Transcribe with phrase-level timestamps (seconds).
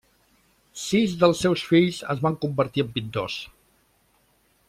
[0.83, 3.39] Sis dels seus fills es van convertir en pintors.